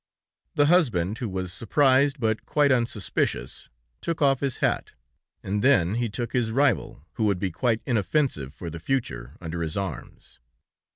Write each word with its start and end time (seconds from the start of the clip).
"The 0.55 0.65
husband, 0.65 1.19
who 1.19 1.29
was 1.29 1.53
surprised, 1.53 2.19
but 2.19 2.43
quite 2.47 2.71
unsuspicious, 2.71 3.69
took 4.01 4.19
off 4.19 4.39
his 4.39 4.57
hat, 4.57 4.93
and 5.43 5.61
then 5.61 5.93
he 5.93 6.09
took 6.09 6.33
his 6.33 6.49
rival, 6.49 7.05
who 7.17 7.25
would 7.25 7.37
be 7.37 7.51
quite 7.51 7.83
inoffensive 7.85 8.51
for 8.51 8.71
the 8.71 8.79
future, 8.79 9.37
under 9.39 9.61
his 9.61 9.77
arms. 9.77 10.39